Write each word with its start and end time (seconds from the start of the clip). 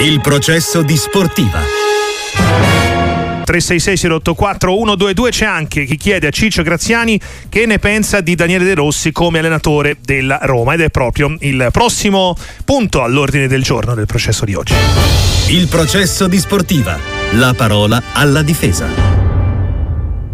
Il 0.00 0.20
processo 0.20 0.82
di 0.82 0.96
sportiva. 0.96 1.60
366 3.44 4.10
084 4.10 4.72
122 4.72 5.30
c'è 5.30 5.44
anche 5.44 5.84
chi 5.84 5.96
chiede 5.96 6.26
a 6.26 6.30
Ciccio 6.30 6.62
Graziani 6.62 7.20
che 7.48 7.64
ne 7.66 7.78
pensa 7.78 8.20
di 8.20 8.34
Daniele 8.34 8.64
De 8.64 8.74
Rossi 8.74 9.12
come 9.12 9.38
allenatore 9.38 9.96
della 10.00 10.40
Roma 10.42 10.74
ed 10.74 10.80
è 10.80 10.90
proprio 10.90 11.36
il 11.40 11.68
prossimo 11.70 12.34
punto 12.64 13.02
all'ordine 13.02 13.46
del 13.46 13.62
giorno 13.62 13.94
del 13.94 14.06
processo 14.06 14.44
di 14.44 14.54
oggi. 14.54 14.74
Il 15.48 15.68
processo 15.68 16.26
di 16.26 16.38
sportiva. 16.38 16.98
La 17.34 17.54
parola 17.56 18.02
alla 18.12 18.42
difesa. 18.42 18.88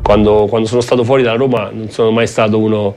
Quando, 0.02 0.46
quando 0.48 0.66
sono 0.66 0.80
stato 0.80 1.04
fuori 1.04 1.22
dalla 1.22 1.36
Roma 1.36 1.70
non 1.72 1.90
sono 1.90 2.10
mai 2.10 2.26
stato 2.26 2.58
uno 2.58 2.96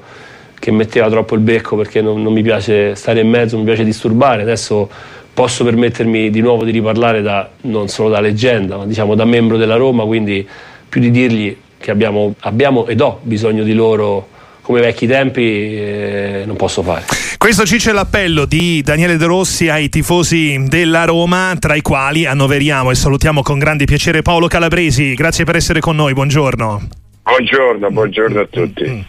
che 0.58 0.72
metteva 0.72 1.10
troppo 1.10 1.36
il 1.36 1.42
becco 1.42 1.76
perché 1.76 2.02
non, 2.02 2.22
non 2.22 2.32
mi 2.32 2.42
piace 2.42 2.96
stare 2.96 3.20
in 3.20 3.28
mezzo, 3.28 3.58
mi 3.58 3.66
piace 3.66 3.84
disturbare. 3.84 4.44
Adesso 4.44 4.90
posso 5.34 5.64
permettermi 5.64 6.30
di 6.30 6.42
nuovo 6.42 6.64
di 6.64 6.72
riparlare 6.72 7.22
da, 7.22 7.50
non 7.62 7.88
solo 7.88 8.10
da 8.10 8.20
leggenda, 8.20 8.78
ma 8.78 8.86
diciamo 8.86 9.16
da 9.16 9.26
membro 9.26 9.58
della 9.58 9.76
Roma, 9.76 10.04
quindi 10.06 10.48
più 10.88 11.02
di 11.02 11.12
dirgli 11.12 11.56
che 11.78 11.92
abbiamo, 11.92 12.36
abbiamo 12.42 12.88
ed 12.88 13.02
ho 13.02 13.20
bisogno 13.24 13.64
di 13.64 13.74
loro 13.74 14.30
come 14.62 14.80
vecchi 14.80 15.08
tempi 15.08 15.42
eh, 15.42 16.44
non 16.46 16.56
posso 16.56 16.82
fare. 16.82 17.04
Questo 17.38 17.66
ci 17.66 17.78
c'è 17.78 17.92
l'appello 17.92 18.46
di 18.46 18.82
Daniele 18.82 19.18
De 19.18 19.26
Rossi 19.26 19.68
ai 19.68 19.90
tifosi 19.90 20.64
della 20.68 21.04
Roma, 21.04 21.54
tra 21.60 21.76
i 21.76 21.82
quali 21.82 22.26
annoveriamo 22.26 22.90
e 22.90 22.96
salutiamo 22.96 23.42
con 23.42 23.60
grande 23.60 23.84
piacere 23.84 24.22
Paolo 24.22 24.48
Calabresi. 24.48 25.14
Grazie 25.14 25.44
per 25.44 25.58
essere 25.58 25.82
con 25.82 25.98
noi, 25.98 26.14
buongiorno. 26.14 26.82
Buongiorno, 27.24 27.90
buongiorno 27.90 28.40
a 28.40 28.48
tutti. 28.50 29.06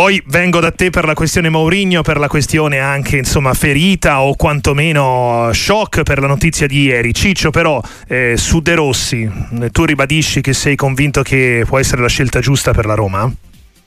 Poi 0.00 0.22
vengo 0.28 0.60
da 0.60 0.70
te 0.70 0.88
per 0.88 1.04
la 1.04 1.12
questione 1.12 1.50
Mourinho, 1.50 2.00
per 2.00 2.16
la 2.16 2.26
questione 2.26 2.78
anche 2.78 3.18
insomma 3.18 3.52
ferita 3.52 4.22
o 4.22 4.34
quantomeno 4.34 5.50
shock 5.52 6.04
per 6.04 6.20
la 6.20 6.26
notizia 6.26 6.66
di 6.66 6.84
ieri. 6.84 7.12
Ciccio 7.12 7.50
però 7.50 7.82
eh, 8.08 8.32
su 8.38 8.60
De 8.60 8.76
Rossi, 8.76 9.30
tu 9.70 9.84
ribadisci 9.84 10.40
che 10.40 10.54
sei 10.54 10.74
convinto 10.74 11.20
che 11.20 11.64
può 11.66 11.78
essere 11.78 12.00
la 12.00 12.08
scelta 12.08 12.40
giusta 12.40 12.72
per 12.72 12.86
la 12.86 12.94
Roma? 12.94 13.30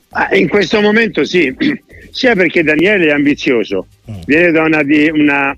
Ah, 0.09 0.30
in 0.36 0.50
questo 0.50 0.81
momento 0.81 1.25
sì, 1.25 1.52
sia 2.11 2.36
perché 2.36 2.61
Daniele 2.61 3.08
è 3.08 3.11
ambizioso, 3.11 3.88
mm. 4.11 4.16
viene 4.27 4.52
da 4.52 4.61
una, 4.61 4.83
una, 5.14 5.58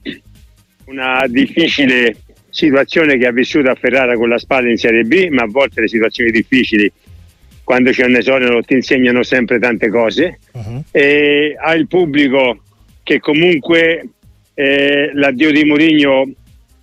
una 0.85 1.25
difficile 1.27 2.15
situazione 2.49 3.17
che 3.17 3.27
ha 3.27 3.33
vissuto 3.33 3.69
a 3.69 3.75
Ferrara 3.75 4.15
con 4.15 4.29
la 4.29 4.39
spalla 4.39 4.69
in 4.69 4.77
Serie 4.77 5.03
B, 5.03 5.27
ma 5.31 5.41
a 5.41 5.47
volte 5.49 5.81
le 5.81 5.89
situazioni 5.89 6.31
difficili 6.31 6.89
quando 7.65 7.91
c'è 7.91 8.05
un 8.05 8.15
esodo 8.15 8.61
ti 8.61 8.75
insegnano 8.75 9.23
sempre 9.23 9.59
tante 9.59 9.89
cose 9.89 10.39
uh-huh. 10.53 10.83
e 10.91 11.55
ha 11.59 11.73
il 11.73 11.87
pubblico 11.87 12.59
che 13.03 13.19
comunque 13.19 14.07
eh, 14.53 15.11
l'addio 15.13 15.51
di 15.51 15.65
Mourinho 15.65 16.31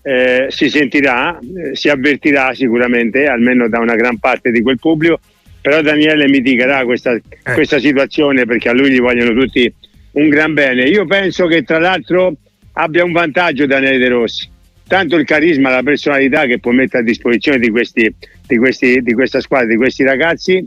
eh, 0.03 0.47
si 0.49 0.69
sentirà, 0.69 1.39
eh, 1.39 1.75
si 1.77 1.89
avvertirà 1.89 2.53
sicuramente, 2.53 3.27
almeno 3.27 3.69
da 3.69 3.79
una 3.79 3.95
gran 3.95 4.19
parte 4.19 4.51
di 4.51 4.61
quel 4.61 4.79
pubblico, 4.79 5.21
però 5.61 5.81
Daniele 5.81 6.29
mitigerà 6.29 6.85
questa, 6.85 7.13
eh. 7.13 7.23
questa 7.55 7.79
situazione 7.79 8.45
perché 8.45 8.69
a 8.69 8.73
lui 8.73 8.91
gli 8.91 9.01
vogliono 9.01 9.33
tutti 9.41 9.73
un 10.13 10.29
gran 10.29 10.53
bene. 10.53 10.83
Io 10.85 11.07
penso 11.07 11.47
che 11.47 11.63
tra 11.63 11.79
l'altro 11.79 12.35
abbia 12.73 13.05
un 13.05 13.13
vantaggio 13.13 13.67
Daniele 13.67 13.99
De 13.99 14.09
Rossi, 14.09 14.49
tanto 14.93 15.17
il 15.17 15.25
carisma, 15.25 15.71
la 15.71 15.83
personalità 15.83 16.45
che 16.45 16.59
può 16.59 16.71
mettere 16.71 17.03
a 17.03 17.07
disposizione 17.07 17.59
di, 17.59 17.71
questi, 17.71 18.15
di, 18.47 18.59
questi, 18.59 19.01
di 19.01 19.15
questa 19.15 19.41
squadra, 19.41 19.69
di 19.69 19.77
questi 19.77 20.05
ragazzi 20.05 20.63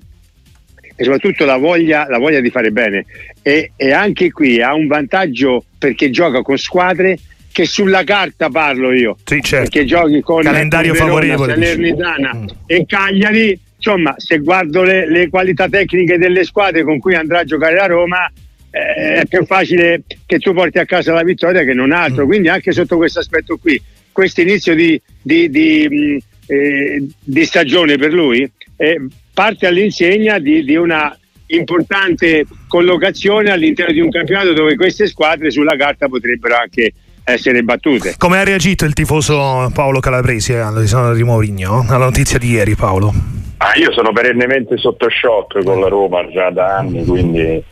e 0.95 1.03
soprattutto 1.03 1.45
la 1.45 1.57
voglia, 1.57 2.07
la 2.09 2.17
voglia 2.17 2.39
di 2.39 2.49
fare 2.49 2.71
bene. 2.71 3.05
E, 3.43 3.73
e, 3.75 3.91
anche 3.91 4.31
qui 4.31 4.63
ha 4.63 4.73
un 4.73 4.87
vantaggio 4.87 5.65
perché 5.77 6.09
gioca 6.09 6.41
con 6.41 6.57
squadre 6.57 7.19
che 7.51 7.65
sulla 7.65 8.03
carta 8.03 8.49
parlo 8.49 8.91
io. 8.91 9.15
Sì, 9.23 9.41
certo. 9.43 9.69
Perché 9.69 9.85
giochi 9.85 10.19
con 10.21 10.41
calendario 10.41 10.93
Verona, 10.93 11.09
favorevole 11.11 11.53
Salernitana 11.53 12.33
mm. 12.33 12.47
e 12.65 12.85
Cagliari. 12.87 13.59
Insomma, 13.75 14.15
se 14.17 14.39
guardo 14.39 14.81
le, 14.81 15.07
le, 15.07 15.29
qualità 15.29 15.69
tecniche 15.69 16.17
delle 16.17 16.43
squadre 16.43 16.81
con 16.81 16.97
cui 16.97 17.13
andrà 17.13 17.41
a 17.41 17.43
giocare 17.43 17.75
la 17.75 17.85
Roma, 17.85 18.25
eh, 18.71 19.21
è 19.21 19.25
più 19.27 19.45
facile 19.45 20.01
che 20.25 20.39
tu 20.39 20.51
porti 20.51 20.79
a 20.79 20.85
casa 20.85 21.13
la 21.13 21.21
vittoria 21.21 21.63
che 21.63 21.75
non 21.75 21.91
altro. 21.91 22.23
Mm. 22.23 22.27
Quindi, 22.27 22.49
anche 22.49 22.71
sotto 22.71 22.97
questo 22.97 23.19
aspetto 23.19 23.57
qui, 23.57 23.79
questo 24.15 24.39
inizio 24.39 24.73
di, 24.75 24.99
di, 25.21 25.49
di, 25.49 25.87
mm, 25.91 26.17
eh, 26.47 27.05
di 27.21 27.43
stagione 27.43 27.97
per 27.97 28.13
lui 28.13 28.49
eh, 28.77 29.07
parte 29.33 29.67
all'insegna 29.67 30.39
di, 30.39 30.63
di 30.63 30.77
una 30.77 31.13
importante 31.47 32.45
collocazione 32.69 33.51
all'interno 33.51 33.91
di 33.91 33.99
un 33.99 34.09
campionato 34.09 34.53
dove 34.53 34.77
queste 34.77 35.07
squadre 35.07 35.51
sulla 35.51 35.75
carta 35.75 36.07
potrebbero 36.07 36.55
anche 36.55 36.93
essere 37.25 37.61
battute. 37.63 38.15
Come 38.17 38.37
ha 38.37 38.43
reagito 38.45 38.85
il 38.85 38.93
tifoso 38.93 39.69
Paolo 39.73 39.99
Calabresi 39.99 40.53
alla 40.53 41.13
di 41.13 41.23
Mourinho 41.23 41.85
alla 41.89 42.05
notizia 42.05 42.39
di 42.39 42.51
ieri 42.51 42.75
Paolo? 42.75 43.11
Ah, 43.57 43.75
io 43.75 43.91
sono 43.91 44.13
perennemente 44.13 44.77
sotto 44.77 45.09
shock 45.09 45.61
con 45.63 45.81
la 45.81 45.89
Roma 45.89 46.25
già 46.29 46.51
da 46.51 46.77
anni, 46.77 47.03
quindi 47.03 47.41
eh, 47.41 47.63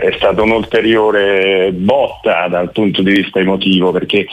è 0.00 0.12
stata 0.16 0.42
un'ulteriore 0.42 1.70
botta 1.72 2.48
dal 2.48 2.72
punto 2.72 3.02
di 3.02 3.12
vista 3.12 3.38
emotivo 3.38 3.92
perché 3.92 4.26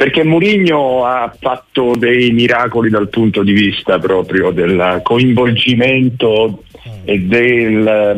perché 0.00 0.24
Mourinho 0.24 1.04
ha 1.04 1.30
fatto 1.38 1.94
dei 1.94 2.30
miracoli 2.30 2.88
dal 2.88 3.10
punto 3.10 3.42
di 3.42 3.52
vista 3.52 3.98
proprio 3.98 4.50
del 4.50 5.00
coinvolgimento 5.02 6.62
e 7.04 7.18
della 7.18 8.16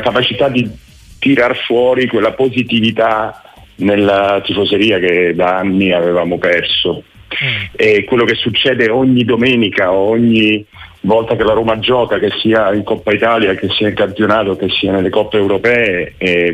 capacità 0.00 0.48
di 0.48 0.66
tirar 1.18 1.58
fuori 1.66 2.06
quella 2.06 2.32
positività 2.32 3.42
nella 3.76 4.40
tifoseria 4.42 4.98
che 4.98 5.34
da 5.34 5.58
anni 5.58 5.92
avevamo 5.92 6.38
perso. 6.38 7.02
Mm. 7.34 7.64
E 7.76 8.04
quello 8.04 8.24
che 8.24 8.36
succede 8.36 8.88
ogni 8.88 9.24
domenica, 9.26 9.92
ogni 9.92 10.64
volta 11.04 11.36
che 11.36 11.44
la 11.44 11.52
Roma 11.52 11.78
gioca, 11.78 12.18
che 12.18 12.30
sia 12.38 12.72
in 12.74 12.82
Coppa 12.82 13.12
Italia, 13.12 13.54
che 13.54 13.68
sia 13.70 13.88
in 13.88 13.94
campionato, 13.94 14.56
che 14.56 14.68
sia 14.68 14.92
nelle 14.92 15.10
coppe 15.10 15.38
europee, 15.38 16.14
è, 16.16 16.52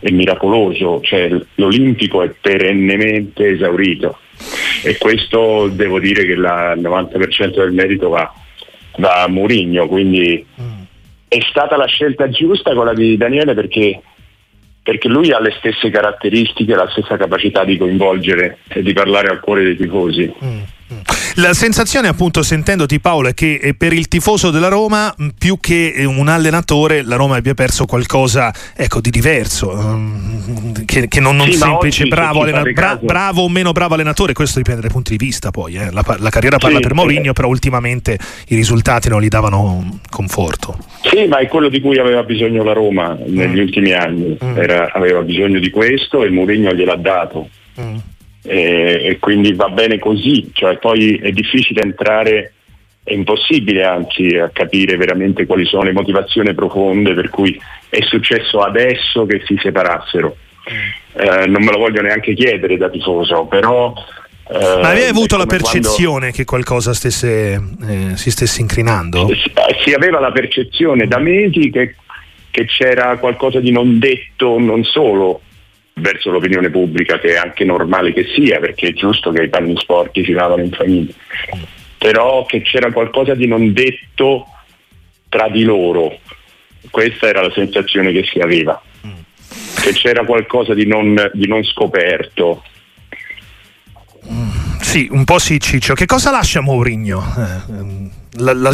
è 0.00 0.10
miracoloso, 0.10 1.00
cioè, 1.02 1.30
l'Olimpico 1.54 2.22
è 2.22 2.30
perennemente 2.40 3.48
esaurito 3.48 4.18
e 4.82 4.96
questo 4.96 5.68
devo 5.68 5.98
dire 5.98 6.24
che 6.24 6.34
la, 6.34 6.72
il 6.72 6.80
90% 6.80 7.56
del 7.56 7.72
merito 7.72 8.08
va, 8.08 8.32
va 8.96 9.22
a 9.22 9.28
Murigno, 9.28 9.86
quindi 9.86 10.44
mm. 10.60 10.82
è 11.28 11.38
stata 11.48 11.76
la 11.76 11.86
scelta 11.86 12.28
giusta 12.30 12.74
quella 12.74 12.94
di 12.94 13.16
Daniele 13.16 13.54
perché 13.54 14.00
perché 14.82 15.08
lui 15.08 15.30
ha 15.30 15.38
le 15.38 15.54
stesse 15.58 15.90
caratteristiche, 15.90 16.74
la 16.74 16.88
stessa 16.88 17.18
capacità 17.18 17.64
di 17.64 17.76
coinvolgere 17.76 18.58
e 18.66 18.82
di 18.82 18.94
parlare 18.94 19.28
al 19.28 19.38
cuore 19.38 19.62
dei 19.62 19.76
tifosi. 19.76 20.32
Mm. 20.42 20.60
La 21.34 21.54
sensazione 21.54 22.08
appunto 22.08 22.42
sentendoti 22.42 22.98
Paolo 22.98 23.28
è 23.28 23.34
che 23.34 23.60
eh, 23.62 23.74
per 23.74 23.92
il 23.92 24.08
tifoso 24.08 24.50
della 24.50 24.66
Roma 24.66 25.14
più 25.38 25.58
che 25.60 25.92
eh, 25.94 26.04
un 26.04 26.26
allenatore 26.26 27.02
la 27.02 27.14
Roma 27.14 27.36
abbia 27.36 27.54
perso 27.54 27.86
qualcosa 27.86 28.52
ecco, 28.74 29.00
di 29.00 29.10
diverso, 29.10 29.72
ehm, 29.72 30.84
che, 30.84 31.06
che 31.06 31.20
non, 31.20 31.36
non 31.36 31.50
sì, 31.50 31.58
semplice 31.58 32.06
bravo, 32.06 32.42
allena- 32.42 32.62
bra- 32.62 32.98
bravo, 33.00 33.42
o 33.42 33.48
meno 33.48 33.70
bravo 33.70 33.94
allenatore, 33.94 34.32
questo 34.32 34.58
dipende 34.58 34.80
dai 34.80 34.90
punti 34.90 35.16
di 35.16 35.24
vista 35.24 35.50
poi, 35.50 35.76
eh. 35.76 35.92
la, 35.92 36.02
la, 36.18 36.30
carriera 36.30 36.58
parla 36.58 36.78
sì, 36.78 36.82
per 36.82 36.94
Mourinho, 36.94 37.32
però 37.32 37.46
ultimamente 37.46 38.18
i 38.48 38.56
risultati 38.56 39.08
non 39.08 39.22
gli 39.22 39.28
davano 39.28 40.00
conforto. 40.10 40.78
Sì, 41.02 41.26
ma 41.26 41.38
è 41.38 41.46
quello 41.46 41.68
di 41.68 41.80
cui 41.80 41.98
aveva 41.98 42.24
bisogno 42.24 42.64
la 42.64 42.72
Roma 42.72 43.16
negli 43.24 43.58
mm. 43.58 43.62
ultimi 43.62 43.92
anni, 43.92 44.36
mm. 44.42 44.56
Era, 44.56 44.90
aveva 44.92 45.20
bisogno 45.20 45.60
di 45.60 45.70
questo 45.70 46.24
e 46.24 46.30
Mourinho 46.30 46.72
gliel'ha 46.72 46.96
dato. 46.96 47.48
Mm 47.80 47.96
e, 48.42 49.00
e 49.02 49.18
quindi 49.18 49.54
va 49.54 49.68
bene 49.68 49.98
così, 49.98 50.50
cioè 50.52 50.78
poi 50.78 51.16
è 51.16 51.30
difficile 51.30 51.82
entrare 51.82 52.52
è 53.02 53.14
impossibile 53.14 53.84
anzi 53.84 54.36
a 54.36 54.50
capire 54.52 54.96
veramente 54.96 55.46
quali 55.46 55.64
sono 55.64 55.84
le 55.84 55.92
motivazioni 55.92 56.54
profonde 56.54 57.14
per 57.14 57.30
cui 57.30 57.58
è 57.88 58.00
successo 58.02 58.60
adesso 58.60 59.26
che 59.26 59.42
si 59.46 59.58
separassero. 59.60 60.36
Eh, 61.14 61.46
non 61.46 61.64
me 61.64 61.72
lo 61.72 61.78
voglio 61.78 62.02
neanche 62.02 62.34
chiedere 62.34 62.76
da 62.76 62.88
tifoso, 62.88 63.46
però... 63.46 63.92
Eh, 64.48 64.80
Ma 64.80 64.90
avevi 64.90 65.08
avuto 65.08 65.36
la 65.36 65.46
percezione 65.46 66.18
quando... 66.18 66.36
che 66.36 66.44
qualcosa 66.44 66.92
stesse, 66.92 67.54
eh, 67.54 68.16
si 68.16 68.30
stesse 68.30 68.60
incrinando? 68.60 69.26
Si, 69.28 69.50
si, 69.84 69.92
aveva 69.92 70.20
la 70.20 70.32
percezione 70.32 71.06
da 71.08 71.18
mesi 71.18 71.70
che, 71.70 71.96
che 72.50 72.66
c'era 72.66 73.16
qualcosa 73.16 73.60
di 73.60 73.70
non 73.70 73.98
detto 73.98 74.58
non 74.58 74.84
solo 74.84 75.40
verso 76.00 76.30
l'opinione 76.30 76.70
pubblica 76.70 77.18
che 77.18 77.34
è 77.34 77.36
anche 77.36 77.64
normale 77.64 78.12
che 78.12 78.26
sia, 78.34 78.58
perché 78.58 78.88
è 78.88 78.92
giusto 78.92 79.30
che 79.30 79.42
i 79.42 79.48
panni 79.48 79.76
sporchi 79.76 80.24
si 80.24 80.32
lavano 80.32 80.62
in 80.62 80.70
famiglia, 80.70 81.12
però 81.98 82.44
che 82.46 82.62
c'era 82.62 82.90
qualcosa 82.92 83.34
di 83.34 83.46
non 83.46 83.72
detto 83.72 84.46
tra 85.28 85.48
di 85.48 85.62
loro, 85.62 86.18
questa 86.90 87.28
era 87.28 87.42
la 87.42 87.52
sensazione 87.52 88.12
che 88.12 88.24
si 88.24 88.38
aveva, 88.38 88.82
che 89.82 89.92
c'era 89.92 90.24
qualcosa 90.24 90.74
di 90.74 90.86
non, 90.86 91.30
di 91.32 91.46
non 91.46 91.62
scoperto. 91.62 92.64
Sì, 94.80 95.08
un 95.10 95.24
po' 95.24 95.38
sì 95.38 95.60
Ciccio. 95.60 95.94
Che 95.94 96.06
cosa 96.06 96.32
lascia 96.32 96.60
Mourinho? 96.60 97.22
Eh, 97.38 98.10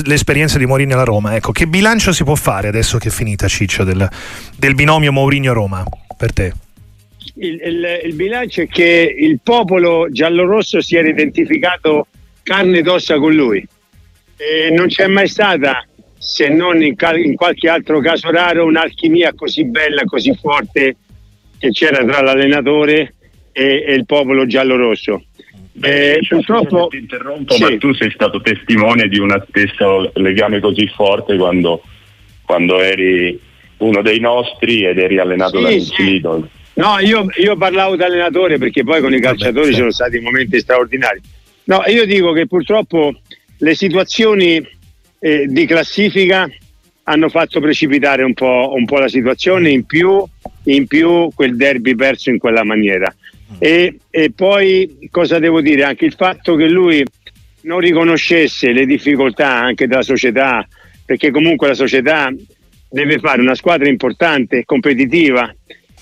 l'esperienza 0.05 0.57
di 0.57 0.65
Mourinho 0.65 0.95
alla 0.95 1.05
Roma, 1.05 1.35
ecco, 1.35 1.53
che 1.53 1.67
bilancio 1.67 2.13
si 2.13 2.25
può 2.25 2.35
fare 2.35 2.69
adesso 2.69 2.97
che 2.97 3.09
è 3.09 3.11
finita 3.11 3.49
Ciccio 3.49 3.85
del, 3.85 4.09
del 4.57 4.75
binomio 4.75 5.13
Mourinho-Roma 5.13 5.85
per 6.17 6.33
te? 6.33 6.53
Il, 7.35 7.61
il, 7.63 8.01
il, 8.05 8.15
bilancio 8.15 8.63
è 8.63 8.67
che 8.67 9.15
il 9.17 9.41
popolo 9.43 10.09
giallorosso 10.11 10.81
si 10.81 10.97
era 10.97 11.09
identificato 11.09 12.07
carne 12.43 12.79
ed 12.79 12.89
ossa 12.89 13.19
con 13.19 13.35
lui. 13.35 13.67
E 14.37 14.71
non 14.71 14.87
c'è 14.87 15.07
mai 15.07 15.29
stata, 15.29 15.87
se 16.19 16.49
non 16.49 16.83
in, 16.83 16.95
cal- 16.95 17.19
in 17.19 17.35
qualche 17.35 17.69
altro 17.69 18.01
caso 18.01 18.31
raro, 18.31 18.65
un'alchimia 18.65 19.35
così 19.35 19.65
bella, 19.65 20.05
così 20.05 20.35
forte 20.35 20.97
che 21.59 21.71
c'era 21.71 22.05
tra 22.05 22.21
l'allenatore 22.21 23.15
e, 23.53 23.85
e 23.87 23.95
il 23.95 24.07
popolo 24.07 24.47
giallorosso. 24.47 25.25
Eh, 25.81 26.21
purtroppo 26.27 26.89
ti 26.89 26.99
interrompo, 26.99 27.53
sì. 27.53 27.63
ma 27.63 27.77
tu 27.77 27.93
sei 27.93 28.11
stato 28.11 28.41
testimone 28.41 29.09
di 29.09 29.19
un 29.19 29.45
stesso 29.49 30.11
legame 30.15 30.59
così 30.61 30.87
forte 30.89 31.37
quando, 31.37 31.83
quando 32.45 32.81
eri 32.81 33.39
uno 33.79 34.01
dei 34.01 34.21
nostri 34.21 34.87
ed 34.87 34.99
eri 34.99 35.19
allenato 35.19 35.59
sì, 35.59 35.63
da 35.63 36.39
sì. 36.41 36.45
No, 36.77 36.99
io, 36.99 37.27
io, 37.37 37.57
parlavo 37.57 37.97
da 37.97 38.05
allenatore 38.07 38.59
perché 38.59 38.85
poi 38.85 39.01
con 39.01 39.15
i 39.15 39.21
calciatori 39.21 39.67
Vabbè, 39.67 39.77
sono 39.77 39.91
stati 39.91 40.19
momenti 40.19 40.59
straordinari. 40.61 41.21
No, 41.65 41.83
io 41.87 42.05
dico 42.05 42.33
che 42.33 42.47
purtroppo 42.47 43.15
le 43.59 43.75
situazioni 43.75 44.67
eh, 45.19 45.47
di 45.49 45.65
classifica 45.65 46.47
hanno 47.05 47.29
fatto 47.31 47.61
precipitare 47.61 48.25
un 48.25 48.35
po', 48.35 48.73
un 48.75 48.85
po', 48.85 48.99
la 48.99 49.09
situazione, 49.09 49.71
in 49.71 49.85
più, 49.85 50.23
in 50.65 50.87
più 50.87 51.31
quel 51.35 51.57
derby 51.57 51.95
perso 51.95 52.29
in 52.29 52.39
quella 52.39 52.63
maniera. 52.63 53.15
E, 53.59 53.97
e 54.11 54.33
poi 54.33 55.09
cosa 55.11 55.39
devo 55.39 55.63
dire? 55.63 55.85
Anche 55.85 56.05
il 56.05 56.15
fatto 56.15 56.57
che 56.57 56.69
lui 56.69 57.03
non 57.63 57.79
riconoscesse 57.79 58.73
le 58.73 58.85
difficoltà 58.85 59.51
anche 59.51 59.87
della 59.87 60.03
società, 60.03 60.67
perché 61.07 61.31
comunque 61.31 61.69
la 61.69 61.75
società 61.75 62.31
deve 62.91 63.19
fare 63.19 63.41
una 63.41 63.55
squadra 63.55 63.89
importante, 63.89 64.65
competitiva 64.65 65.55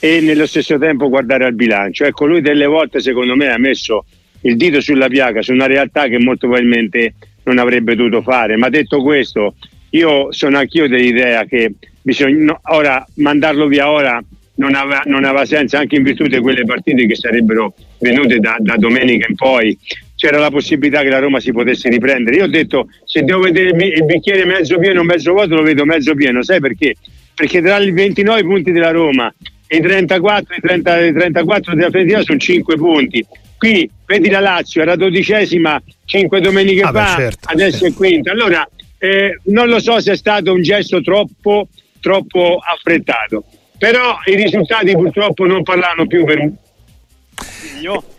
e 0.05 0.21
nello 0.21 0.45
stesso 0.45 0.77
tempo 0.77 1.09
guardare 1.09 1.47
al 1.47 1.55
bilancio. 1.55 2.05
Ecco, 2.05 2.27
lui 2.27 2.43
delle 2.43 2.67
volte 2.67 3.01
secondo 3.01 3.35
me 3.37 3.51
ha 3.51 3.57
messo 3.57 4.05
il 4.43 4.55
dito 4.55 4.83
sulla 4.83 5.09
piaga 5.09 5.41
su 5.41 5.53
una 5.53 5.65
realtà 5.65 6.09
che 6.09 6.19
molto 6.19 6.47
probabilmente 6.47 7.15
non 7.45 7.57
avrebbe 7.57 7.97
dovuto 7.97 8.21
fare. 8.21 8.59
Ma 8.59 8.69
detto 8.69 9.01
questo, 9.01 9.55
io 9.91 10.31
sono 10.31 10.59
anch'io 10.59 10.89
dell'idea 10.89 11.47
che 11.47 11.73
bisogna 12.03 12.61
ora 12.65 13.03
mandarlo 13.15 13.67
via 13.67 13.91
ora 13.91 14.23
non 14.57 14.75
aveva, 14.75 15.01
non 15.07 15.25
aveva, 15.25 15.47
senso 15.47 15.79
anche 15.79 15.97
in 15.97 16.03
virtù 16.03 16.27
di 16.27 16.39
quelle 16.39 16.67
partite 16.67 17.07
che 17.07 17.15
sarebbero 17.15 17.73
venute 18.01 18.41
da, 18.41 18.57
da, 18.59 18.77
domenica 18.77 19.27
in 19.27 19.37
poi 19.37 19.77
c'era 20.17 20.39
la 20.39 20.51
possibilità 20.51 21.01
che 21.01 21.09
la 21.09 21.19
Roma 21.19 21.41
si 21.41 21.51
potesse 21.51 21.89
riprendere 21.89 22.37
io 22.37 22.45
ho 22.45 22.49
detto 22.49 22.89
se 23.05 23.23
devo 23.23 23.41
vedere 23.41 23.71
il 23.71 24.05
bicchiere 24.05 24.45
mezzo 24.45 24.79
pieno 24.79 25.01
o 25.01 25.03
mezzo 25.03 25.33
vuoto 25.33 25.57
lo 25.57 25.63
vedo 25.63 25.85
mezzo 25.85 26.15
pieno 26.15 26.43
sai 26.45 26.61
perché? 26.61 26.95
perché 27.35 27.61
tra 27.61 27.79
i 27.79 27.91
29 27.91 28.43
punti 28.43 28.71
della 28.71 28.93
Roma 28.93 29.35
i 29.75 29.81
34, 29.81 30.55
i 30.55 30.61
30, 30.61 31.01
i 31.01 31.13
34 31.13 31.75
della 31.75 31.91
Fiorentina 31.91 32.23
sono 32.23 32.39
5 32.39 32.77
punti. 32.77 33.27
Qui 33.57 33.89
vedi 34.07 34.29
la 34.29 34.41
Lazio 34.41 34.83
era 34.83 34.97
dodicesima 34.97 35.81
5 36.05 36.41
domeniche 36.41 36.83
ah, 36.83 36.93
fa 36.93 37.15
beh, 37.15 37.23
certo, 37.23 37.49
adesso 37.51 37.79
certo. 37.79 37.87
è 37.87 37.93
quinta. 37.95 38.31
Allora 38.33 38.69
eh, 38.99 39.41
non 39.45 39.69
lo 39.69 39.81
so 39.81 40.01
se 40.01 40.13
è 40.13 40.17
stato 40.17 40.53
un 40.53 40.63
gesto 40.63 41.01
troppo 41.01 41.69
troppo 42.01 42.61
affrettato 42.63 43.45
però 43.79 44.19
i 44.27 44.35
risultati 44.35 44.93
purtroppo 44.93 45.47
non 45.47 45.63
parlano 45.63 46.07
più 46.07 46.25
per 46.25 46.53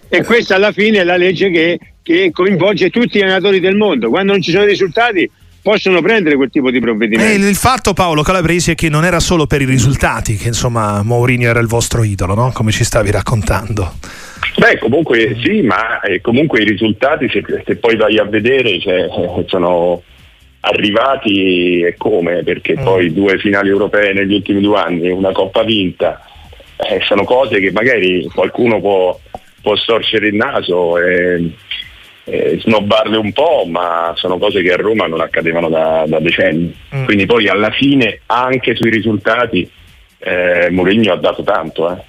e 0.07 0.23
questa 0.23 0.55
alla 0.55 0.71
fine 0.71 0.99
è 0.99 1.03
la 1.03 1.17
legge 1.17 1.49
che, 1.49 1.79
che 2.03 2.29
coinvolge 2.31 2.89
tutti 2.89 3.17
gli 3.17 3.21
allenatori 3.21 3.59
del 3.59 3.75
mondo. 3.75 4.09
Quando 4.09 4.33
non 4.33 4.41
ci 4.41 4.51
sono 4.51 4.65
risultati 4.65 5.29
possono 5.65 5.99
prendere 6.03 6.35
quel 6.35 6.51
tipo 6.51 6.69
di 6.69 6.79
provvedimenti. 6.79 7.43
E 7.43 7.47
il 7.49 7.55
fatto 7.55 7.93
Paolo 7.93 8.21
Calabresi 8.21 8.69
è 8.69 8.75
che 8.75 8.87
non 8.87 9.03
era 9.03 9.19
solo 9.19 9.47
per 9.47 9.61
i 9.61 9.65
risultati 9.65 10.35
che 10.35 10.49
insomma 10.49 11.01
Mourinho 11.01 11.49
era 11.49 11.59
il 11.59 11.65
vostro 11.65 12.03
idolo, 12.03 12.35
no? 12.35 12.51
come 12.53 12.69
ci 12.71 12.83
stavi 12.83 13.09
raccontando. 13.09 13.93
Beh, 14.59 14.77
comunque 14.77 15.35
sì, 15.43 15.61
ma 15.61 16.01
eh, 16.01 16.21
comunque 16.21 16.61
i 16.61 16.65
risultati, 16.65 17.27
se, 17.29 17.43
se, 17.65 17.77
poi 17.77 17.95
vai 17.95 18.19
a 18.19 18.25
vedere, 18.25 18.79
cioè, 18.79 19.07
sono 19.47 20.03
arrivati 20.59 21.81
e 21.81 21.95
come, 21.97 22.43
perché 22.43 22.77
mm. 22.79 22.83
poi 22.83 23.11
due 23.11 23.39
finali 23.39 23.69
europee 23.69 24.13
negli 24.13 24.35
ultimi 24.35 24.61
due 24.61 24.77
anni, 24.77 25.09
una 25.09 25.31
coppa 25.31 25.63
vinta, 25.63 26.21
eh, 26.77 27.01
sono 27.05 27.23
cose 27.23 27.59
che 27.59 27.71
magari 27.71 28.29
qualcuno 28.31 28.79
può, 28.79 29.19
può 29.63 29.75
storcere 29.75 30.27
il 30.27 30.35
naso 30.35 30.99
e, 30.99 31.49
e, 32.25 32.59
snobbarle 32.59 33.17
un 33.17 33.31
po', 33.31 33.65
ma 33.69 34.13
sono 34.15 34.37
cose 34.37 34.61
che 34.61 34.73
a 34.73 34.77
Roma 34.77 35.05
non 35.07 35.21
accadevano 35.21 35.69
da, 35.69 36.05
da 36.07 36.19
decenni. 36.19 36.75
Mm. 36.95 37.05
Quindi 37.05 37.25
poi 37.25 37.47
alla 37.47 37.71
fine 37.71 38.21
anche 38.25 38.75
sui 38.75 38.89
risultati 38.89 39.69
eh, 40.17 40.69
Mourinho 40.71 41.13
ha 41.13 41.17
dato 41.17 41.43
tanto. 41.43 41.91
Eh. 41.91 42.01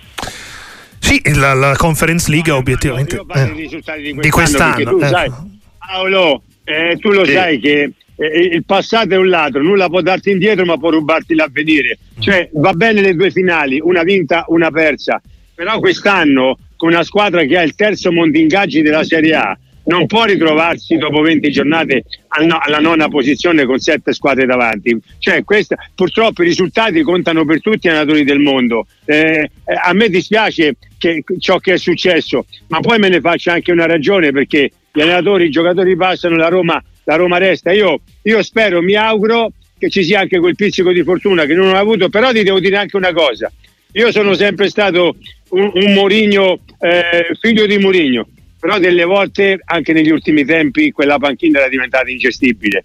Sì, 0.99 1.21
la, 1.35 1.53
la, 1.53 1.75
Conference 1.77 2.31
League 2.31 2.51
no, 2.51 2.59
obiettivamente 2.59 3.21
eh, 3.35 3.53
di, 3.53 4.17
di 4.19 4.31
quest'anno. 4.31 4.91
Tu, 4.91 5.01
sai, 5.01 5.27
ecco. 5.27 5.47
Paolo, 5.79 6.43
eh, 6.65 6.97
tu 6.99 7.11
lo 7.11 7.25
sì. 7.25 7.33
sai 7.33 7.61
che 7.61 7.93
eh, 8.17 8.39
il 8.53 8.65
passato 8.65 9.15
è 9.15 9.17
un 9.17 9.29
ladro, 9.29 9.63
nulla 9.63 9.89
può 9.89 10.01
darti 10.01 10.31
indietro 10.31 10.65
ma 10.65 10.79
può 10.79 10.91
rubarti 10.91 11.35
l'avvenire. 11.35 11.99
Mm. 12.19 12.21
Cioè 12.23 12.49
va 12.55 12.73
bene 12.73 13.03
le 13.03 13.15
due 13.15 13.31
finali, 13.31 13.79
una 13.81 14.03
vinta, 14.03 14.45
una 14.49 14.71
persa, 14.71 15.21
però 15.55 15.79
quest'anno 15.79 16.59
con 16.77 16.89
una 16.89 17.05
squadra 17.05 17.45
che 17.45 17.57
ha 17.57 17.63
il 17.63 17.75
terzo 17.75 18.11
mondo 18.11 18.39
ingaggi 18.39 18.83
della 18.83 19.05
Serie 19.05 19.35
A 19.35 19.59
non 19.87 20.07
può 20.07 20.25
ritrovarsi 20.25 20.97
dopo 20.97 21.21
20 21.21 21.51
giornate 21.51 22.05
alla 22.29 22.79
nona 22.79 23.09
posizione 23.09 23.65
con 23.65 23.79
sette 23.79 24.13
squadre 24.13 24.47
davanti. 24.47 24.97
Cioè, 25.19 25.45
questa, 25.45 25.77
purtroppo 25.95 26.43
i 26.43 26.47
risultati 26.47 27.03
contano 27.03 27.45
per 27.45 27.61
tutti 27.61 27.87
i 27.87 27.91
allenatori 27.91 28.25
del 28.25 28.41
mondo. 28.41 28.87
Eh, 29.05 29.51
a 29.65 29.93
me 29.93 30.09
dispiace 30.09 30.77
che, 30.99 31.23
ciò 31.39 31.59
che 31.59 31.75
è 31.75 31.79
successo, 31.79 32.47
ma 32.69 32.81
poi 32.81 32.99
me 32.99 33.09
ne 33.09 33.21
faccio 33.21 33.51
anche 33.51 33.73
una 33.73 33.87
ragione 33.87 34.33
perché 34.33 34.71
gli 34.93 35.01
allenatori, 35.01 35.47
i 35.47 35.51
giocatori 35.51 35.97
passano, 35.97 36.37
la 36.37 36.49
Roma 36.49 36.83
la 37.07 37.17
Roma 37.17 37.39
resta. 37.39 37.73
Io, 37.73 38.01
io 38.23 38.43
spero, 38.43 38.83
mi 38.83 38.95
auguro 38.95 39.53
che 39.79 39.91
ci 39.91 40.05
sia 40.05 40.21
anche 40.21 40.39
quel 40.39 40.55
pizzico 40.55 40.93
di 40.93 41.03
fortuna 41.03 41.45
che 41.45 41.55
non 41.55 41.75
ho 41.75 41.79
avuto, 41.79 42.09
però 42.09 42.31
ti 42.33 42.43
devo 42.43 42.61
dire 42.61 42.77
anche 42.77 42.97
una 42.97 43.13
cosa. 43.13 43.51
Io 43.93 44.13
sono 44.13 44.35
sempre 44.35 44.69
stato 44.69 45.17
un, 45.51 45.71
un 45.73 45.93
Mourinho, 45.93 46.61
eh, 46.81 47.29
figlio 47.41 47.67
di 47.67 47.79
Mourinho, 47.79 48.29
però 48.67 48.81
delle 48.81 49.05
volte, 49.05 49.61
anche 49.65 49.93
negli 49.93 50.11
ultimi 50.11 50.45
tempi, 50.45 50.91
quella 50.91 51.19
panchina 51.19 51.61
era 51.61 51.69
diventata 51.69 52.11
ingestibile. 52.11 52.83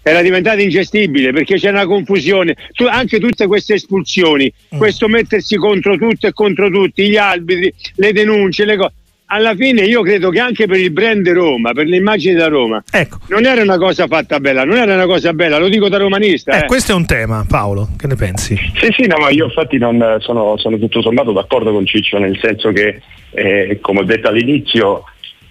Era 0.00 0.22
diventata 0.22 0.62
ingestibile 0.62 1.32
perché 1.32 1.56
c'è 1.56 1.70
una 1.70 1.84
confusione, 1.84 2.54
tu, 2.72 2.84
anche 2.84 3.18
tutte 3.18 3.48
queste 3.48 3.74
espulsioni, 3.74 4.52
mm. 4.72 4.78
questo 4.78 5.08
mettersi 5.08 5.56
contro 5.56 5.96
tutto 5.96 6.28
e 6.28 6.32
contro 6.32 6.70
tutti, 6.70 7.08
gli 7.08 7.16
arbitri, 7.16 7.74
le 7.96 8.12
denunce, 8.12 8.64
le 8.64 8.76
cose 8.76 8.92
alla 9.26 9.54
fine 9.54 9.82
io 9.82 10.02
credo 10.02 10.30
che 10.30 10.38
anche 10.38 10.66
per 10.66 10.78
il 10.78 10.90
brand 10.90 11.28
Roma, 11.28 11.72
per 11.72 11.86
l'immagine 11.86 12.34
da 12.34 12.46
Roma, 12.46 12.82
ecco. 12.90 13.18
non 13.28 13.44
era 13.44 13.62
una 13.62 13.78
cosa 13.78 14.06
fatta 14.06 14.38
bella, 14.38 14.64
non 14.64 14.76
era 14.76 14.94
una 14.94 15.06
cosa 15.06 15.32
bella, 15.32 15.58
lo 15.58 15.68
dico 15.68 15.88
da 15.88 15.96
romanista. 15.96 16.52
Eh, 16.52 16.64
eh. 16.64 16.66
Questo 16.66 16.92
è 16.92 16.94
un 16.94 17.06
tema, 17.06 17.44
Paolo, 17.48 17.88
che 17.96 18.06
ne 18.06 18.14
pensi? 18.14 18.56
Sì, 18.56 18.88
sì, 18.96 19.06
no, 19.06 19.16
ma 19.18 19.30
io 19.30 19.46
infatti 19.46 19.78
non 19.78 20.18
sono, 20.20 20.56
sono 20.58 20.78
tutto 20.78 21.02
sommato 21.02 21.32
d'accordo 21.32 21.72
con 21.72 21.84
Ciccio, 21.86 22.18
nel 22.18 22.38
senso 22.40 22.70
che, 22.70 23.00
eh, 23.32 23.78
come 23.80 24.00
ho 24.00 24.04
detto 24.04 24.28
all'inizio, 24.28 25.04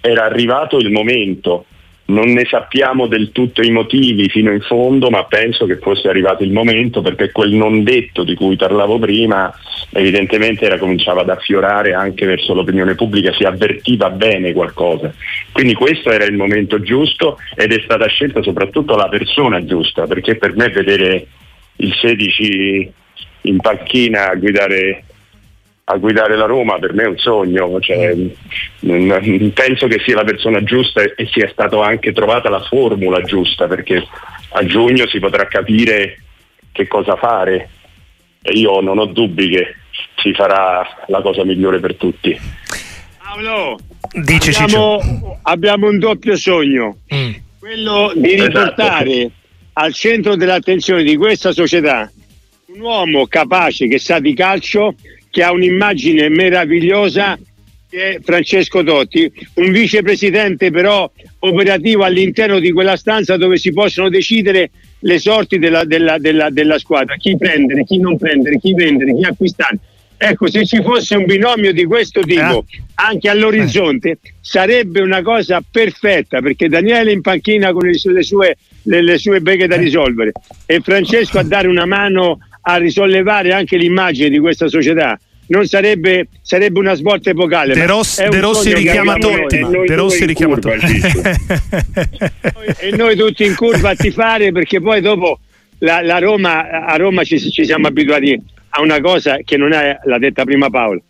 era 0.06 0.24
arrivato 0.24 0.78
il 0.78 0.90
momento 0.90 1.66
non 2.06 2.32
ne 2.32 2.46
sappiamo 2.48 3.06
del 3.06 3.32
tutto 3.32 3.62
i 3.62 3.70
motivi 3.70 4.28
fino 4.28 4.52
in 4.52 4.60
fondo, 4.60 5.10
ma 5.10 5.24
penso 5.24 5.66
che 5.66 5.78
fosse 5.78 6.08
arrivato 6.08 6.44
il 6.44 6.52
momento 6.52 7.02
perché 7.02 7.32
quel 7.32 7.52
non 7.52 7.82
detto 7.82 8.22
di 8.22 8.34
cui 8.34 8.56
parlavo 8.56 8.98
prima 8.98 9.52
evidentemente 9.90 10.66
era, 10.66 10.78
cominciava 10.78 11.22
ad 11.22 11.30
affiorare 11.30 11.94
anche 11.94 12.26
verso 12.26 12.54
l'opinione 12.54 12.94
pubblica, 12.94 13.32
si 13.32 13.44
avvertiva 13.44 14.10
bene 14.10 14.52
qualcosa. 14.52 15.12
Quindi 15.50 15.74
questo 15.74 16.10
era 16.10 16.24
il 16.24 16.36
momento 16.36 16.80
giusto 16.80 17.38
ed 17.56 17.72
è 17.72 17.80
stata 17.82 18.06
scelta 18.06 18.42
soprattutto 18.42 18.94
la 18.94 19.08
persona 19.08 19.64
giusta, 19.64 20.06
perché 20.06 20.36
per 20.36 20.54
me 20.54 20.68
vedere 20.68 21.26
il 21.76 21.92
16 21.92 22.92
in 23.42 23.56
panchina 23.58 24.30
a 24.30 24.34
guidare 24.36 25.04
a 25.88 25.98
guidare 25.98 26.36
la 26.36 26.46
Roma 26.46 26.80
per 26.80 26.94
me 26.94 27.04
è 27.04 27.06
un 27.06 27.16
sogno, 27.16 27.78
cioè, 27.78 28.12
penso 28.80 29.86
che 29.86 30.02
sia 30.04 30.16
la 30.16 30.24
persona 30.24 30.60
giusta 30.64 31.00
e 31.02 31.28
sia 31.30 31.48
stata 31.48 31.80
anche 31.84 32.12
trovata 32.12 32.48
la 32.50 32.60
formula 32.62 33.20
giusta 33.20 33.68
perché 33.68 34.04
a 34.50 34.66
giugno 34.66 35.06
si 35.06 35.20
potrà 35.20 35.46
capire 35.46 36.22
che 36.72 36.88
cosa 36.88 37.14
fare 37.14 37.70
e 38.42 38.58
io 38.58 38.80
non 38.80 38.98
ho 38.98 39.06
dubbi 39.06 39.48
che 39.48 39.76
si 40.16 40.34
farà 40.34 41.04
la 41.06 41.20
cosa 41.20 41.44
migliore 41.44 41.78
per 41.78 41.94
tutti. 41.94 42.36
Paolo, 43.22 43.78
Dici 44.12 44.50
abbiamo, 44.60 45.38
abbiamo 45.42 45.88
un 45.88 46.00
doppio 46.00 46.34
sogno, 46.36 46.96
mm. 47.14 47.32
quello 47.60 48.12
di 48.12 48.32
esatto. 48.32 48.46
riportare 48.46 49.10
esatto. 49.12 49.32
al 49.74 49.94
centro 49.94 50.34
dell'attenzione 50.34 51.04
di 51.04 51.16
questa 51.16 51.52
società 51.52 52.10
un 52.66 52.80
uomo 52.80 53.26
capace 53.26 53.86
che 53.86 53.98
sa 53.98 54.18
di 54.18 54.34
calcio 54.34 54.94
che 55.36 55.42
ha 55.42 55.52
un'immagine 55.52 56.30
meravigliosa 56.30 57.38
che 57.90 58.14
è 58.14 58.18
Francesco 58.22 58.82
Totti, 58.82 59.30
un 59.56 59.70
vicepresidente 59.70 60.70
però 60.70 61.12
operativo 61.40 62.04
all'interno 62.04 62.58
di 62.58 62.72
quella 62.72 62.96
stanza 62.96 63.36
dove 63.36 63.58
si 63.58 63.70
possono 63.70 64.08
decidere 64.08 64.70
le 65.00 65.18
sorti 65.18 65.58
della, 65.58 65.84
della, 65.84 66.16
della, 66.16 66.48
della 66.48 66.78
squadra, 66.78 67.16
chi 67.16 67.36
prendere, 67.36 67.84
chi 67.84 67.98
non 67.98 68.16
prendere, 68.16 68.58
chi 68.58 68.72
vendere, 68.72 69.14
chi 69.14 69.24
acquistare. 69.24 69.78
Ecco, 70.16 70.48
se 70.48 70.64
ci 70.64 70.80
fosse 70.80 71.16
un 71.16 71.26
binomio 71.26 71.74
di 71.74 71.84
questo 71.84 72.22
tipo 72.22 72.60
eh. 72.60 72.82
anche 72.94 73.28
all'orizzonte, 73.28 74.12
eh. 74.12 74.18
sarebbe 74.40 75.02
una 75.02 75.20
cosa 75.20 75.62
perfetta 75.70 76.40
perché 76.40 76.70
Daniele 76.70 77.12
in 77.12 77.20
panchina 77.20 77.74
con 77.74 77.86
le 77.86 78.22
sue, 78.22 78.56
le, 78.84 79.02
le 79.02 79.18
sue 79.18 79.42
beghe 79.42 79.66
da 79.66 79.74
eh. 79.74 79.80
risolvere 79.80 80.32
e 80.64 80.80
Francesco 80.80 81.38
a 81.38 81.42
dare 81.42 81.68
una 81.68 81.84
mano 81.84 82.38
a 82.68 82.76
risollevare 82.76 83.52
anche 83.52 83.76
l'immagine 83.76 84.28
di 84.28 84.40
questa 84.40 84.66
società 84.66 85.18
non 85.48 85.66
sarebbe, 85.66 86.26
sarebbe 86.42 86.80
una 86.80 86.94
svolta 86.94 87.30
epocale. 87.30 87.74
De, 87.74 87.86
Ross, 87.86 88.26
De 88.26 88.40
Rossi 88.40 88.74
richiama 88.74 89.14
tutti. 89.14 89.64
De 89.64 89.94
Rossi 89.94 90.24
richiama 90.24 90.56
tutti. 90.58 91.00
e 92.78 92.90
noi 92.96 93.14
tutti 93.14 93.44
in 93.44 93.54
curva 93.54 93.90
a 93.90 93.94
tifare 93.94 94.50
perché 94.50 94.80
poi 94.80 95.00
dopo 95.00 95.38
la, 95.78 96.02
la 96.02 96.18
Roma, 96.18 96.68
a 96.84 96.96
Roma 96.96 97.22
ci, 97.22 97.38
ci 97.38 97.64
siamo 97.64 97.86
abituati 97.86 98.36
a 98.70 98.80
una 98.80 99.00
cosa 99.00 99.38
che 99.44 99.56
non 99.56 99.72
è, 99.72 99.96
l'ha 100.02 100.18
detta 100.18 100.44
prima 100.44 100.68
Paolo, 100.68 101.02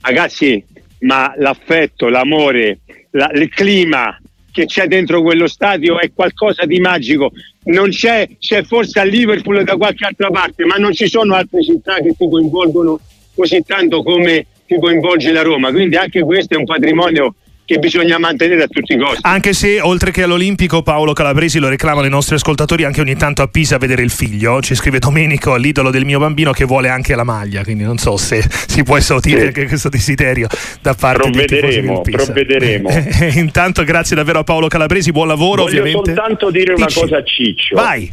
ragazzi, 0.00 0.64
ma 1.00 1.34
l'affetto, 1.36 2.08
l'amore, 2.08 2.78
la, 3.10 3.30
il 3.34 3.50
clima 3.50 4.18
che 4.52 4.66
c'è 4.66 4.86
dentro 4.86 5.22
quello 5.22 5.48
stadio 5.48 5.98
è 5.98 6.12
qualcosa 6.14 6.64
di 6.66 6.78
magico. 6.78 7.32
Non 7.64 7.88
c'è, 7.88 8.28
c'è 8.38 8.62
forse 8.62 9.00
a 9.00 9.04
Liverpool 9.04 9.64
da 9.64 9.76
qualche 9.76 10.04
altra 10.04 10.30
parte, 10.30 10.64
ma 10.64 10.76
non 10.76 10.92
ci 10.92 11.08
sono 11.08 11.34
altre 11.34 11.62
città 11.62 11.96
che 11.96 12.14
ti 12.16 12.28
coinvolgono 12.28 13.00
così 13.34 13.62
tanto 13.64 14.02
come 14.02 14.46
ti 14.66 14.78
coinvolge 14.78 15.32
la 15.32 15.42
Roma. 15.42 15.70
Quindi 15.70 15.96
anche 15.96 16.22
questo 16.22 16.54
è 16.54 16.58
un 16.58 16.66
patrimonio 16.66 17.34
che 17.64 17.78
bisogna 17.78 18.18
mantenere 18.18 18.64
a 18.64 18.66
tutti 18.66 18.94
i 18.94 18.98
costi. 18.98 19.20
Anche 19.22 19.52
se 19.52 19.80
oltre 19.80 20.10
che 20.10 20.24
all'Olimpico 20.24 20.82
Paolo 20.82 21.12
Calabresi 21.12 21.58
lo 21.58 21.68
reclamano 21.68 22.06
i 22.06 22.10
nostri 22.10 22.34
ascoltatori 22.34 22.84
anche 22.84 23.00
ogni 23.00 23.16
tanto 23.16 23.42
a 23.42 23.46
Pisa 23.46 23.76
a 23.76 23.78
vedere 23.78 24.02
il 24.02 24.10
figlio, 24.10 24.60
ci 24.60 24.74
scrive 24.74 24.98
Domenico, 24.98 25.54
l'idolo 25.56 25.90
del 25.90 26.04
mio 26.04 26.18
bambino 26.18 26.52
che 26.52 26.64
vuole 26.64 26.88
anche 26.88 27.14
la 27.14 27.24
maglia, 27.24 27.62
quindi 27.62 27.84
non 27.84 27.98
so 27.98 28.16
se 28.16 28.42
si 28.66 28.82
può 28.82 28.96
esaudire 28.96 29.46
anche 29.46 29.66
questo 29.66 29.88
desiderio 29.88 30.48
da 30.80 30.94
parte 30.94 31.30
di 31.30 31.44
Provvederemo, 31.44 32.00
provvederemo. 32.00 32.90
Intanto 33.34 33.84
grazie 33.84 34.16
davvero 34.16 34.40
a 34.40 34.44
Paolo 34.44 34.68
Calabresi, 34.68 35.12
buon 35.12 35.28
lavoro 35.28 35.62
Voglio 35.62 35.80
ovviamente. 35.80 36.14
soltanto 36.14 36.50
dire 36.50 36.72
una 36.74 36.88
cosa 36.92 37.18
a 37.18 37.24
Ciccio. 37.24 37.76
Vai. 37.76 38.10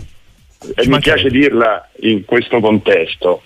E 0.76 0.88
mi 0.88 1.00
piace 1.00 1.30
dirla 1.30 1.90
in 2.02 2.26
questo 2.26 2.60
contesto. 2.60 3.44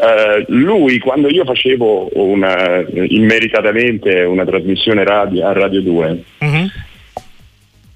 Uh, 0.00 0.44
lui 0.46 1.00
quando 1.00 1.28
io 1.28 1.44
facevo 1.44 2.10
una, 2.12 2.84
immeritatamente 2.88 4.22
una 4.22 4.44
trasmissione 4.44 5.02
radio, 5.02 5.44
a 5.44 5.52
Radio 5.52 5.82
2 5.82 6.22
uh-huh. 6.38 6.70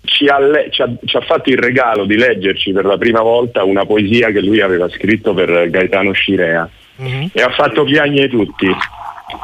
ci, 0.02 0.26
ha 0.26 0.40
le- 0.40 0.66
ci, 0.72 0.82
ha, 0.82 0.92
ci, 1.04 1.16
ha 1.16 1.20
fatto 1.20 1.50
il 1.50 1.58
regalo 1.58 2.04
di 2.04 2.16
leggerci 2.16 2.72
per 2.72 2.86
la 2.86 2.98
prima 2.98 3.20
volta 3.20 3.62
una 3.62 3.86
poesia 3.86 4.32
che 4.32 4.40
lui 4.40 4.60
aveva 4.60 4.88
scritto 4.88 5.32
per 5.32 5.70
Gaetano 5.70 6.10
Scirea 6.10 6.68
uh-huh. 6.96 7.30
e 7.32 7.40
ha 7.40 7.50
fatto 7.50 7.84
piagnere 7.84 8.28
tutti 8.28 8.66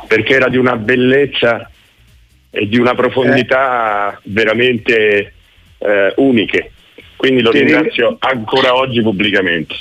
perché 0.09 0.35
era 0.35 0.49
di 0.49 0.57
una 0.57 0.75
bellezza 0.75 1.71
e 2.51 2.67
di 2.67 2.77
una 2.77 2.97
profondità 2.97 4.15
eh. 4.15 4.19
veramente 4.25 5.33
eh, 5.79 6.13
uniche 6.17 6.73
quindi 7.15 7.41
lo 7.41 7.53
ringrazio 7.53 8.17
ancora 8.19 8.75
oggi 8.75 9.01
pubblicamente 9.01 9.77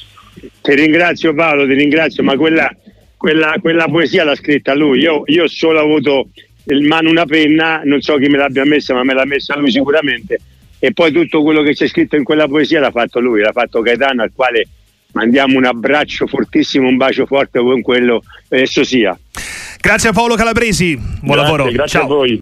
ti 0.61 0.75
ringrazio 0.75 1.33
Paolo, 1.33 1.65
ti 1.65 1.73
ringrazio, 1.73 2.23
ma 2.23 2.35
quella, 2.35 2.69
quella, 3.15 3.55
quella 3.61 3.87
poesia 3.87 4.23
l'ha 4.23 4.35
scritta 4.35 4.73
lui. 4.73 4.99
Io, 4.99 5.23
io 5.25 5.43
ho 5.43 5.47
solo 5.47 5.79
avuto 5.79 6.29
in 6.65 6.85
mano 6.85 7.09
una 7.09 7.25
penna, 7.25 7.81
non 7.83 8.01
so 8.01 8.17
chi 8.17 8.27
me 8.27 8.37
l'abbia 8.37 8.65
messa, 8.65 8.93
ma 8.93 9.03
me 9.03 9.13
l'ha 9.13 9.25
messa 9.25 9.57
lui 9.57 9.71
sicuramente. 9.71 10.39
E 10.79 10.93
poi 10.93 11.11
tutto 11.11 11.41
quello 11.41 11.63
che 11.63 11.73
c'è 11.73 11.87
scritto 11.87 12.15
in 12.15 12.23
quella 12.23 12.47
poesia 12.47 12.79
l'ha 12.79 12.91
fatto 12.91 13.19
lui, 13.19 13.41
l'ha 13.41 13.51
fatto 13.51 13.81
Gaetano, 13.81 14.21
al 14.21 14.31
quale 14.33 14.67
mandiamo 15.13 15.57
un 15.57 15.65
abbraccio 15.65 16.27
fortissimo, 16.27 16.87
un 16.87 16.97
bacio 16.97 17.25
forte 17.25 17.59
con 17.59 17.81
quello 17.81 18.23
esso 18.49 18.83
sia. 18.83 19.17
Grazie 19.79 20.09
a 20.09 20.13
Paolo 20.13 20.35
Calabresi, 20.35 20.95
buon 20.95 21.37
grazie, 21.37 21.41
lavoro. 21.43 21.71
Grazie 21.71 21.99
Ciao. 21.99 22.03
a 22.03 22.07
voi. 22.07 22.35